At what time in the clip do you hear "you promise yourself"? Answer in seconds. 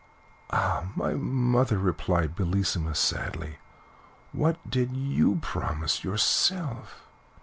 4.97-7.03